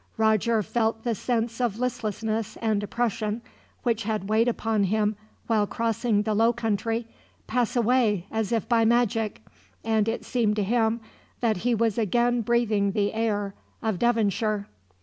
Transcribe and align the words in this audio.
Roger 0.17 0.63
felt 0.63 1.03
the 1.03 1.13
sense 1.13 1.61
of 1.61 1.77
listlessness 1.77 2.57
and 2.57 2.81
oppression, 2.81 3.39
which 3.83 4.01
had 4.01 4.27
weighed 4.27 4.47
upon 4.47 4.85
him 4.85 5.15
while 5.45 5.67
crossing 5.67 6.23
the 6.23 6.33
low 6.33 6.51
country, 6.51 7.05
pass 7.45 7.75
away 7.75 8.25
as 8.31 8.51
if 8.51 8.67
by 8.67 8.83
magic; 8.83 9.45
and 9.83 10.07
it 10.07 10.25
seemed 10.25 10.55
to 10.55 10.63
him 10.63 11.01
that 11.39 11.57
he 11.57 11.75
was 11.75 11.99
again 11.99 12.41
breathing 12.41 12.93
the 12.93 13.13
air 13.13 13.53
of 13.83 13.99
Devonshire. 13.99 14.65